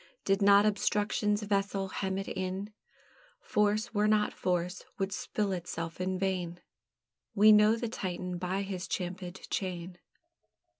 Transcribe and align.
Did 0.25 0.41
not 0.41 0.65
obstruction's 0.65 1.43
vessel 1.43 1.89
hem 1.89 2.17
it 2.17 2.27
in, 2.27 2.73
Force 3.39 3.93
were 3.93 4.07
not 4.07 4.33
force, 4.33 4.83
would 4.97 5.11
spill 5.11 5.51
itself 5.51 6.01
in 6.01 6.17
vain; 6.17 6.59
We 7.35 7.51
know 7.51 7.75
the 7.75 7.87
Titan 7.87 8.39
by 8.39 8.63
his 8.63 8.87
champèd 8.87 9.47
chain. 9.51 9.99